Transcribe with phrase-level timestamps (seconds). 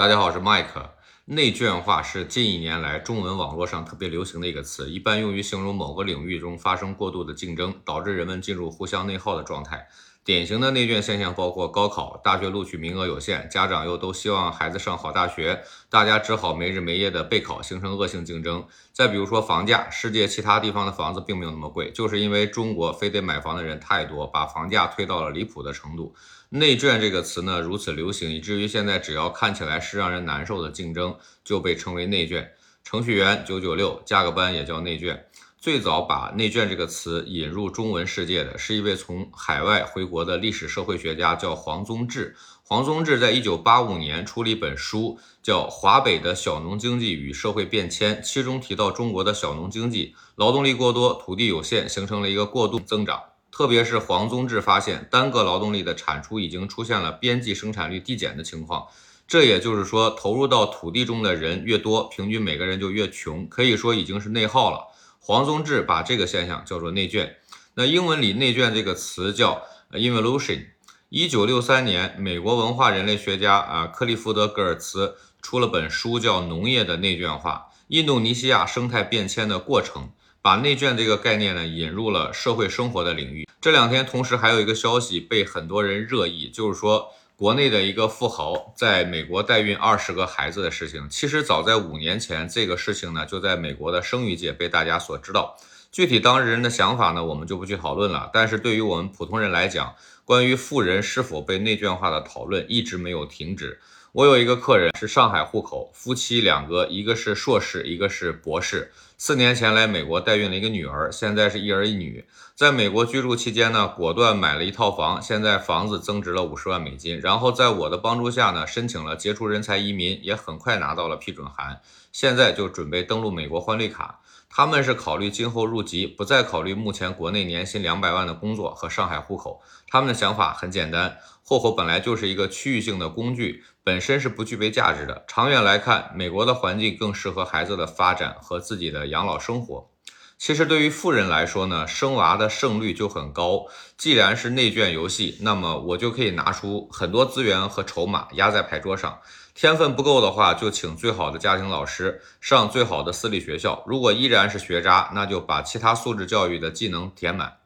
[0.00, 0.82] 大家好，我是 Mike。
[1.26, 9.86] 内卷化是近一年来中文网络上特别流行的一个词，一般用于形容某个领域中发生过度的竞争，导致人们进入互相内耗的状态。
[10.22, 18.66] 典型的内卷现象包括高考，大学录取名额有限，家长又都希望孩子上好大学，大家只好没日没夜的备考，形成恶性竞争。
[18.92, 26.14] 再比如说房价，世界其他地方的房子并没有那么贵，就是因为中国非得买房的人太多，把房价推到了离谱的程度。
[26.50, 32.52] 内卷这个词呢如此流行，以至于现在只要看起来是让人难受的竞争，就被称为内卷。
[32.84, 35.24] 程序员九九六加个班也叫内卷。
[35.60, 42.34] 最早把“内卷”这个词引入中文世界的是一位从海外回国的历史社会学家，叫黄宗智。
[42.62, 53.22] 黄宗智在一九八五年出了一本书，叫《华北的小农经济与社会变迁》，其中提到中国的小农经济劳动力过多，土地有限，形成了一个过度增长。
[53.52, 58.86] 特别是黄宗智发现，单个劳动力的产出已经出现了边际生产率递减的情况。
[59.28, 64.86] 这也就是说，投入到土地中的人越多，平均每个人就越穷，可以说已经是内耗了。
[65.22, 67.36] 黄宗智把这个现象叫做内卷。
[67.74, 70.64] 那英文里“内卷”这个词叫 “evolution”。
[71.10, 80.04] 一九六三年，美国文化人类学家啊克利福德·格尔茨出了本书，叫《农业的内卷化：印度尼西亚生态变迁的过程》，
[80.40, 83.46] 把内卷这个概念呢引入了社会生活的领域。
[83.60, 87.12] 这两天，同时还有一个消息被很多人热议，就是说。
[87.40, 95.56] 国内的一个富豪在美国代孕二十个孩子的事情，其实早在五年前，这个事情呢就在美国的生育界被大家所知道。
[95.90, 98.28] 具体当事人的想法呢，我们就不去讨论了。
[98.30, 99.94] 但是对于我们普通人来讲，
[100.26, 103.80] 关于富人是否被内卷化的讨论一直没有停止。
[104.12, 108.92] 我有一个客人是上海户口，夫妻两个，一个是硕士，一个是博士。
[109.22, 112.26] 四年前来美国代孕了一个女儿，现在是一儿一女。
[112.54, 117.20] 在美国居住期间呢，果断买了一套房，现在房子增值了五十万美金。
[117.20, 124.20] 然后在我的帮助下呢，申请了杰出人才移民，也很快拿到了批准函，现在就准备登陆美国换绿卡。
[124.52, 129.60] 他们是考虑今后入籍，不再考虑目前国内年薪两百万的工作和上海户口。
[129.86, 135.24] 他们的想法很简单，户口本来就是一个区域性的工具，本身是不具备价值的。
[135.28, 139.90] 长远来看，美国的环境更适合孩子的发展和自己的养老生活。
[140.38, 143.66] 其实对于富人来说呢，生娃的胜率就很高。
[143.98, 149.18] 既然是内卷游戏，那么我就可以拿出很多资源和筹码压在牌桌上。
[149.52, 153.84] 天分不够的话，就请最好的家庭老师上最好的私立学校。
[153.86, 157.58] 如果依然是学渣，那就把其他素质教育的技能填满。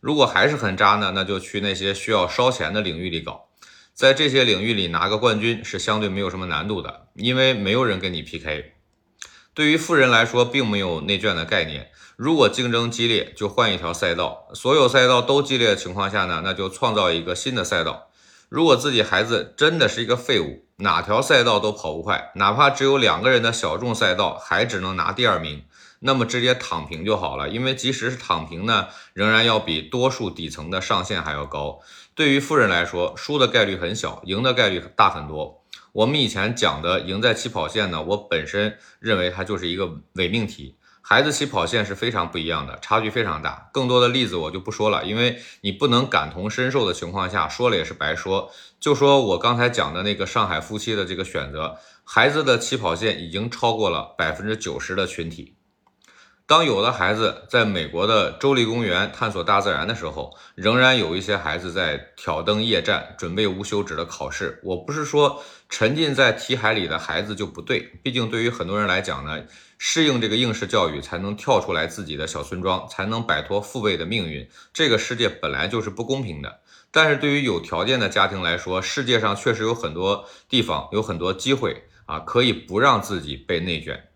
[0.00, 3.44] 如果还是很渣呢，那就去那些需要烧钱的领域里搞。
[3.94, 8.72] 在这些领域里拿个冠军是相对没有什么难度的，因为没有人跟你 PK。
[9.56, 11.90] 对于富人来说，并没有内卷的概念。
[12.16, 18.10] 如果竞争激烈，就换一条赛道；所有赛道都激烈的情况下呢，那就创造一个新的赛道。
[18.50, 25.64] 如果自己孩子真的是一个废物，哪条赛道都跑不快，哪怕只有两个人的小众赛道，还只能拿第二名，
[26.00, 27.48] 那么直接躺平就好了。
[27.48, 31.78] 因为即使是躺平呢，仍然要比多数底层的上限还要高。
[32.14, 35.62] 对于富人来说，输的概率很小，赢的概率大很多。
[35.96, 40.76] 我们以前讲的赢在起跑线呢，我本身认为它就是一个伪命题。
[41.00, 43.70] 孩子起跑线是非常不一样的，差距非常大。
[43.72, 48.52] 更多的例子我就不说了，因为你不能感同身受的情况下说了也是白说。
[48.78, 55.54] 就说我刚才讲的那个上海夫妻的这个选择，孩子的起跑线已经超过了百分之九十的群体。
[56.48, 64.60] 当有的孩子在美国的州立公园探索大自然的时候，仍然有一些孩子在挑灯夜战，准备无休止的考试。
[64.62, 69.42] 我不是说沉浸在题海里的孩子就不对，毕竟对于很多人来讲呢，
[69.76, 74.48] 适应这个应试教育才能跳出来自己的小村庄，才能摆脱父辈的命运。
[74.72, 76.60] 这个世界本来就是不公平的，
[76.92, 84.10] 但是对于有条件的家庭来说，世界上确实有很多地方有很多机会啊，可以不让自己被内卷。